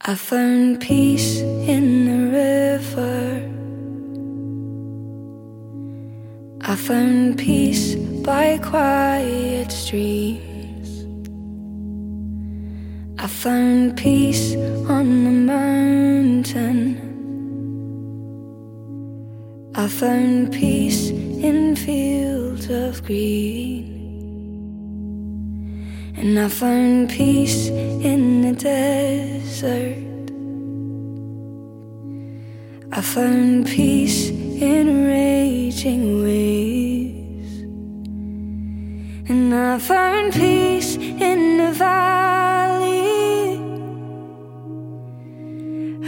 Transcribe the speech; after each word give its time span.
I 0.00 0.16
found 0.16 0.80
peace 0.80 1.40
in 1.40 2.04
the 2.04 2.20
river. 2.30 3.50
I 6.60 6.76
found 6.76 7.38
peace 7.38 7.94
by 7.94 8.58
quiet 8.58 9.72
streams. 9.72 11.06
I 13.18 13.26
found 13.26 13.96
peace 13.96 14.54
on 14.88 15.24
the 15.24 15.30
mountain. 15.54 17.00
I 19.74 19.88
found 19.88 20.52
peace 20.52 21.08
in 21.08 21.76
fields 21.76 22.68
of 22.68 23.02
green. 23.04 23.93
And 26.24 26.38
I 26.38 26.48
found 26.48 27.10
peace 27.10 27.68
in 27.68 28.40
the 28.40 28.52
desert. 28.54 29.98
I 32.90 33.02
found 33.02 33.66
peace 33.66 34.30
in 34.30 35.04
raging 35.04 36.22
waves. 36.22 37.60
And 39.28 39.54
I 39.54 39.78
found 39.78 40.32
peace 40.32 40.96
in 40.96 41.58
the 41.58 41.72
valley. 41.72 43.60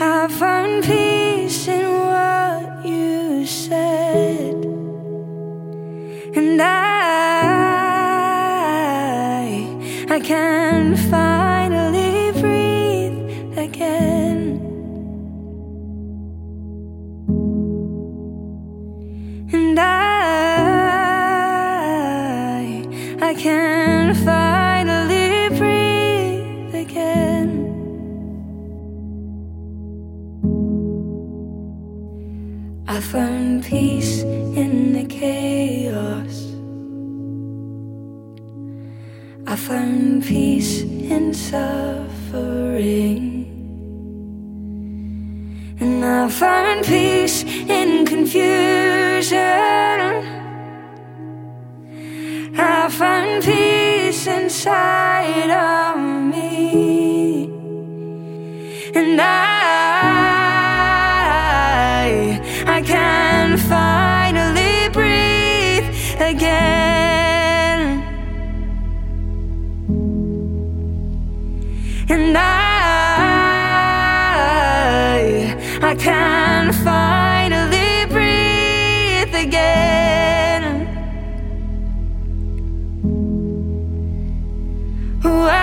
I 0.00 0.28
found 0.28 0.82
peace 0.82 1.68
in 1.68 1.86
what 1.90 2.86
you 2.86 3.44
said. 3.44 4.64
And 6.34 6.62
I 6.62 6.85
can 10.26 10.96
finally 11.08 12.32
breathe 12.40 13.56
again. 13.56 14.58
And 19.52 19.78
I, 19.78 19.86
I 23.22 23.34
can 23.34 24.14
finally 24.16 25.48
breathe 25.56 26.74
again. 26.74 27.48
I 32.88 33.00
found 33.00 33.64
peace 33.64 34.22
in 34.22 34.92
the 34.92 35.04
chaos. 35.04 36.55
I 39.48 39.54
found 39.54 40.24
peace 40.24 40.82
in 40.82 41.32
suffering. 41.32 42.02
And 45.78 46.04
I 46.04 46.28
find 46.28 46.84
peace 46.84 47.44
in 47.44 48.04
confusion. 48.04 49.38
I 52.58 52.88
find 52.90 53.44
peace 53.44 54.26
inside 54.26 55.50
of 55.50 55.96
me. 56.34 57.44
And 58.96 59.20
I, 59.20 59.55
And 72.08 72.38
I, 72.38 72.42
I 75.82 75.94
can 75.96 76.72
finally 76.72 78.06
breathe 78.06 79.34
again. 79.34 80.86
Why 85.20 85.58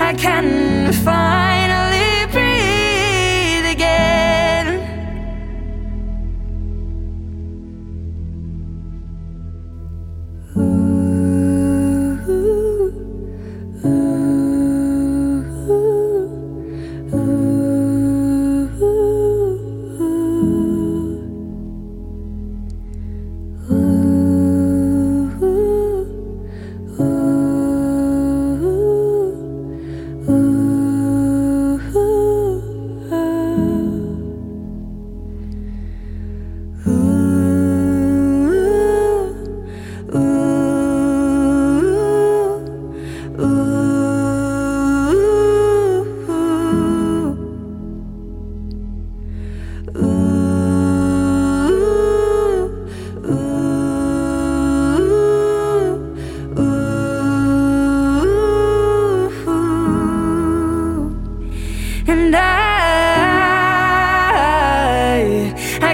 I 0.00 0.12
can 0.18 0.92
finally 0.92 1.53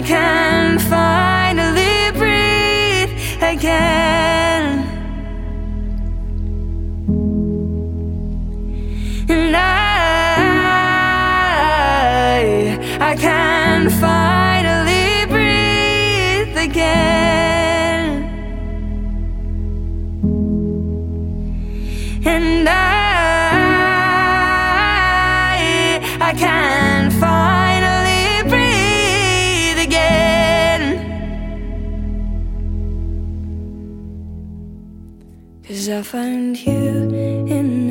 I, 0.00 0.02
can 0.02 0.78
finally 0.78 2.10
breathe 2.18 3.12
again. 3.42 4.86
And 9.28 9.54
I, 9.54 9.58
I 12.98 13.14
can 13.14 13.90
finally 13.90 15.26
breathe 15.26 16.56
again. 16.56 17.19
Cause 35.70 35.88
I 35.88 36.02
found 36.02 36.66
you 36.66 36.74
in 37.46 37.89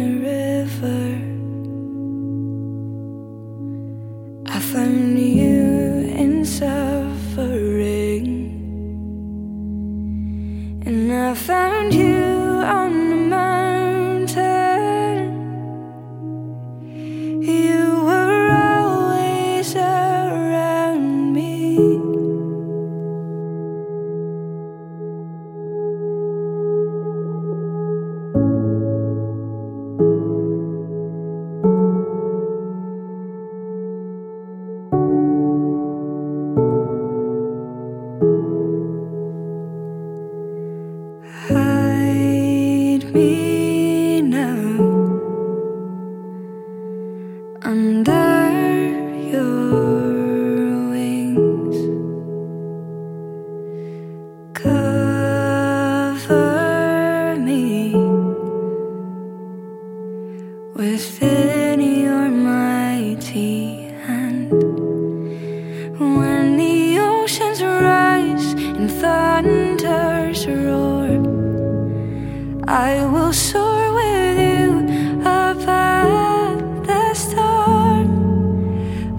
I 72.80 73.06
will 73.06 73.34
soar 73.34 73.94
with 73.94 74.40
you 74.40 75.20
above 75.20 76.88
the 76.88 77.14
storm. 77.14 78.10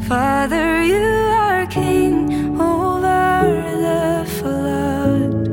Father, 0.00 0.82
you 0.82 0.96
are 0.96 1.66
king 1.66 2.58
over 2.58 3.52
the 3.86 4.24
flood. 4.38 5.48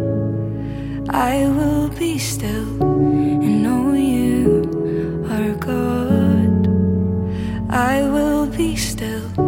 I 1.09 1.49
will 1.49 1.89
be 1.89 2.17
still 2.17 2.81
and 2.81 3.61
know 3.61 3.91
you 3.91 4.63
are 5.29 5.53
God. 5.55 6.67
I 7.69 8.03
will 8.03 8.45
be 8.47 8.77
still 8.77 9.46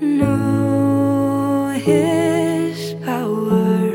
Know 0.00 1.70
His 1.74 2.94
power 3.04 3.88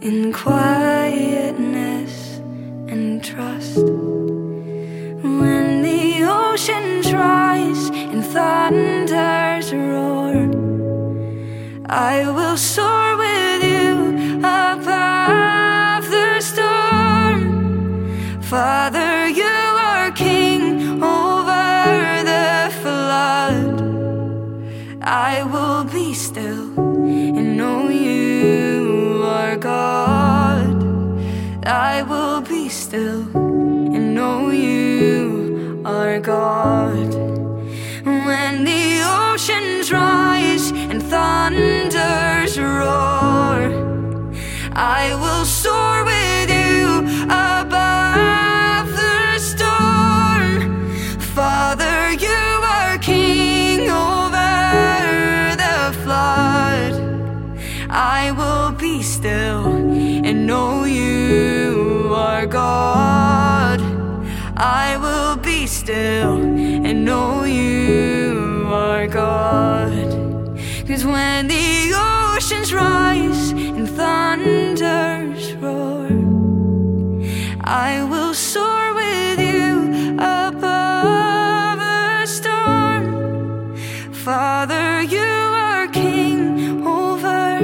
in 0.00 0.32
quietness 0.32 0.76
and 2.86 3.24
trust. 3.24 3.78
When 5.22 5.82
the 5.82 6.22
oceans 6.22 7.12
rise 7.12 7.90
and 7.90 8.24
thunders 8.24 9.72
roar, 9.72 10.48
I 11.86 12.30
will 12.30 12.56
soar 12.56 13.15
still 32.68 33.22
and 33.34 34.14
know 34.14 34.50
you 34.50 35.82
are 35.84 36.18
God. 36.20 37.14
When 38.04 38.64
the 38.64 39.02
oceans 39.04 39.92
rise 39.92 40.70
and 40.72 41.02
thunders 41.02 42.58
roar, 42.58 43.60
I 44.72 45.14
will 45.14 45.25
Cause 70.88 71.04
when 71.04 71.48
the 71.48 71.92
oceans 71.94 72.72
rise 72.72 73.50
and 73.50 73.88
thunders 73.88 75.52
roar, 75.54 76.06
I 77.64 78.04
will 78.04 78.32
soar 78.32 78.94
with 78.94 79.40
you 79.40 80.14
above 80.14 81.78
the 81.80 82.26
storm. 82.26 83.74
Father, 84.12 85.02
you 85.02 85.18
are 85.18 85.88
king 85.88 86.86
over 86.86 87.58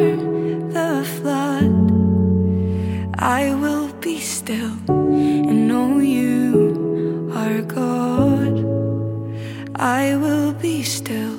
the 0.76 1.04
flood. 1.20 1.70
I 3.20 3.54
will 3.54 3.92
be 4.00 4.18
still 4.18 4.76
and 4.88 5.68
know 5.68 6.00
you 6.00 7.30
are 7.36 7.62
God. 7.62 8.66
I 9.76 10.16
will 10.16 10.52
be 10.54 10.82
still 10.82 11.31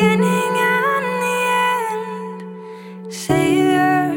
beginning 0.00 0.54
and 0.56 1.08
the 1.24 1.38
end. 1.76 3.12
Savior, 3.12 4.14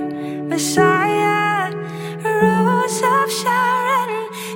Messiah, 0.48 1.76
Rose 2.24 3.02
of 3.04 3.28
Sharon. 3.40 4.12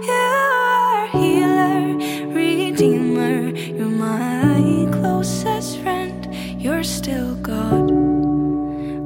You 0.07 0.27
are 0.71 1.07
healer, 1.07 1.97
Redeemer. 2.33 3.49
You're 3.77 3.89
my 3.89 4.87
closest 4.97 5.79
friend. 5.79 6.33
You're 6.61 6.85
still 6.85 7.35
God 7.35 7.91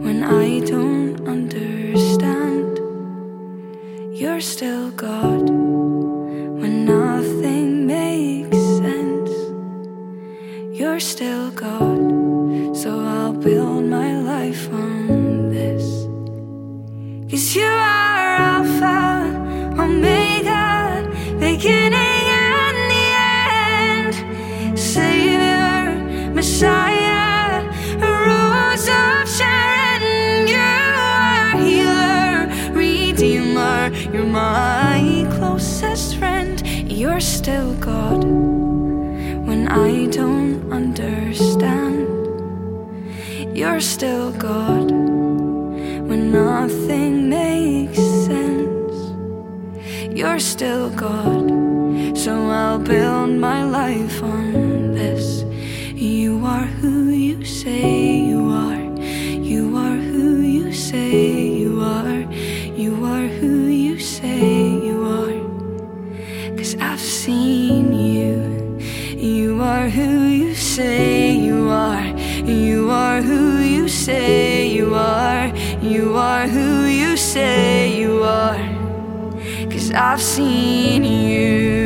when 0.06 0.24
I 0.24 0.60
don't 0.60 1.28
understand. 1.28 2.80
You're 4.14 4.42
still 4.42 4.92
God 4.92 5.41
beginning 21.62 21.94
and 21.94 22.78
the 22.92 23.06
end. 24.66 24.80
Savior, 24.80 26.34
Messiah, 26.34 27.62
Rose 28.00 28.88
of 28.90 29.30
Sharon. 29.30 30.48
You 30.48 30.58
are 30.58 31.52
healer, 31.62 32.50
Redeemer. 32.74 33.92
You're 34.12 34.26
my 34.26 35.28
closest 35.38 36.18
friend. 36.18 36.66
You're 36.92 37.20
still 37.20 37.76
God 37.76 38.24
when 38.24 39.68
I 39.68 40.08
don't 40.08 40.74
understand. 40.74 42.08
You're 43.56 43.82
still 43.82 44.32
God 44.32 44.90
when 46.10 46.32
nothing 46.32 47.30
makes 47.30 48.00
sense. 48.26 48.72
You're 50.14 50.40
still 50.40 50.90
God, 50.90 51.41
so 52.24 52.52
I'll 52.52 52.78
build 52.78 53.32
my 53.32 53.64
life 53.64 54.22
on 54.22 54.94
this. 54.94 55.42
You 55.96 56.46
are 56.46 56.68
who 56.80 57.10
you 57.10 57.44
say 57.44 58.20
you 58.30 58.48
are. 58.48 58.84
You 59.42 59.76
are 59.76 59.98
who 59.98 60.42
you 60.42 60.72
say 60.72 61.48
you 61.48 61.82
are. 61.82 62.22
You 62.78 63.04
are 63.06 63.28
who 63.28 63.66
you 63.70 63.98
say 63.98 64.38
you 64.88 65.02
are. 65.04 66.56
Cause 66.56 66.76
I've 66.76 67.00
seen 67.00 67.92
you. 67.92 68.78
You 69.18 69.60
are 69.64 69.90
who 69.90 70.28
you 70.28 70.54
say 70.54 71.34
you 71.34 71.70
are. 71.70 72.06
You 72.46 72.92
are 72.92 73.24
who 73.24 73.62
you 73.62 73.88
say 73.88 74.68
you 74.68 74.94
are. 74.94 75.48
You 75.82 76.16
are 76.18 76.48
who 76.48 76.86
you 76.86 77.18
say 77.18 77.98
you 78.00 78.22
are. 78.22 78.62
Cause 79.72 79.90
I've 79.92 80.22
seen 80.22 81.04
you. 81.04 81.81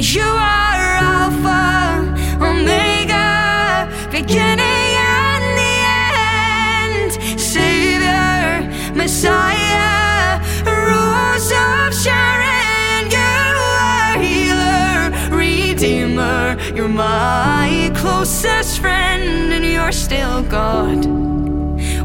You 0.00 0.22
are 0.22 0.96
Alpha, 1.02 2.14
Omega, 2.40 3.90
beginning 4.12 4.60
and 4.62 5.58
the 5.58 7.02
end. 7.02 7.10
Savior, 7.40 8.62
Messiah, 8.94 10.38
Rose 10.64 11.50
of 11.50 11.92
Sharon. 11.92 13.10
You 13.10 13.18
are 13.18 14.18
healer, 14.22 15.10
Redeemer. 15.36 16.56
You're 16.76 16.86
my 16.86 17.90
closest 17.96 18.78
friend, 18.78 19.52
and 19.52 19.64
you're 19.64 19.90
still 19.90 20.44
God 20.44 21.06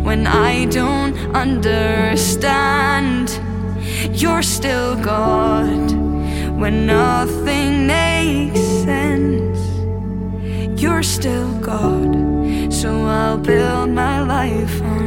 when 0.04 0.26
I 0.26 0.66
don't 0.66 1.16
understand. 1.36 3.40
You're 4.12 4.42
still 4.42 4.96
God 4.96 6.13
when 6.64 6.86
nothing 6.86 7.86
makes 7.88 8.62
sense. 8.86 9.60
You're 10.82 11.04
still 11.04 11.52
God, 11.60 12.72
so 12.72 12.90
I'll 13.06 13.38
build 13.38 13.90
my 13.90 14.22
life 14.22 14.82
on. 14.82 15.03